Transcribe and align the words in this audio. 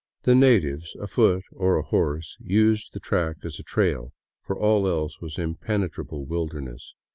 The 0.23 0.33
natives, 0.33 0.95
afoot 0.99 1.43
or 1.51 1.75
ahorse, 1.77 2.35
used 2.39 2.91
the 2.93 2.99
track 2.99 3.35
as 3.43 3.59
a 3.59 3.63
trail, 3.63 4.13
for 4.41 4.57
all 4.59 4.87
else 4.87 5.21
was 5.21 5.37
impenetrable 5.37 6.25
wilderness. 6.25 6.95